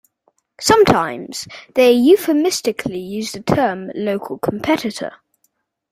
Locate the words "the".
3.33-3.41